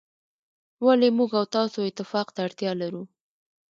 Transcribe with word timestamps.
ولي 0.85 1.09
موږ 1.17 1.29
او 1.39 1.45
تاسو 1.55 1.77
اتفاق 1.89 2.27
ته 2.35 2.39
اړتیا 2.47 2.71
لرو. 2.81 3.03